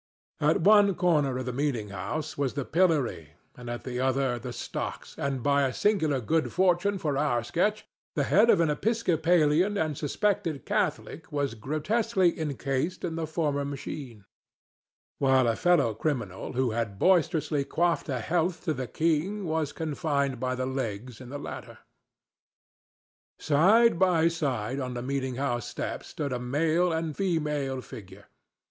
[0.39, 4.51] At one corner of the meeting house was the pillory and at the other the
[4.51, 7.85] stocks, and, by a singular good fortune for our sketch,
[8.15, 14.25] the head of an Episcopalian and suspected Catholic was grotesquely encased in the former machine,
[15.19, 20.39] while a fellow criminal who had boisterously quaffed a health to the king was confined
[20.39, 21.77] by the legs in the latter.
[23.37, 28.25] Side by side on the meeting house steps stood a male and a female figure.